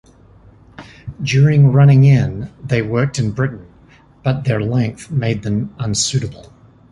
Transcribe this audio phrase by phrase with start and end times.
[1.21, 3.67] During running-in they worked in Britain,
[4.23, 6.51] but their length made them unsuitable.